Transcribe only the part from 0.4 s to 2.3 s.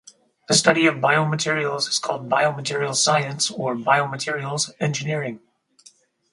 The study of biomaterials is called